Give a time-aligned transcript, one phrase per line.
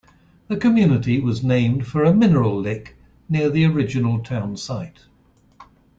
[0.47, 2.95] The community was named for a mineral lick
[3.29, 5.01] near the original town site.